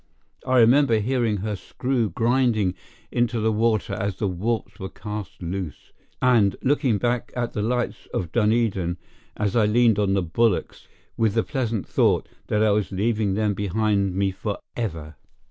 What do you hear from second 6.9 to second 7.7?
back at the